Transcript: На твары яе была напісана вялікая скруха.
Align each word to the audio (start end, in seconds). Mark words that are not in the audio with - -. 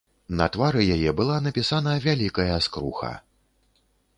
На 0.37 0.45
твары 0.53 0.81
яе 0.95 1.11
была 1.19 1.35
напісана 1.47 1.93
вялікая 2.07 2.55
скруха. 2.69 3.13